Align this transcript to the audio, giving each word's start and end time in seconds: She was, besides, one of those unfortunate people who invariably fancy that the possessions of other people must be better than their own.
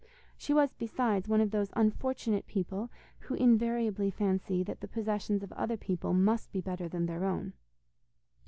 She 0.35 0.51
was, 0.51 0.73
besides, 0.73 1.29
one 1.29 1.41
of 1.41 1.51
those 1.51 1.69
unfortunate 1.73 2.47
people 2.47 2.89
who 3.19 3.35
invariably 3.35 4.09
fancy 4.09 4.63
that 4.63 4.81
the 4.81 4.87
possessions 4.87 5.43
of 5.43 5.51
other 5.51 5.77
people 5.77 6.11
must 6.11 6.51
be 6.51 6.59
better 6.59 6.89
than 6.89 7.05
their 7.05 7.23
own. 7.23 7.53